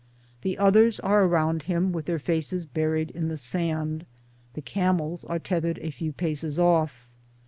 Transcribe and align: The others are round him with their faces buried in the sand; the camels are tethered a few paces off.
The 0.41 0.57
others 0.57 0.99
are 1.01 1.27
round 1.27 1.61
him 1.69 1.91
with 1.91 2.05
their 2.07 2.17
faces 2.17 2.65
buried 2.65 3.11
in 3.11 3.27
the 3.27 3.37
sand; 3.37 4.07
the 4.55 4.61
camels 4.63 5.23
are 5.25 5.37
tethered 5.37 5.77
a 5.77 5.91
few 5.91 6.11
paces 6.11 6.57
off. 6.57 7.07